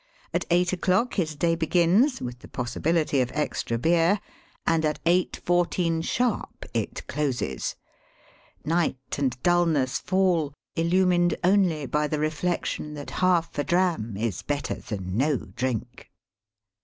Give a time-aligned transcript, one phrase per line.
[0.33, 4.19] At 8 o'clock his day begins, with the possibility of extra beer,
[4.65, 7.75] and at 8.14 sharp it closes.
[8.65, 14.73] Night and dulness fall illumined only by the reflection that half a dram is better
[14.73, 16.09] than no drink.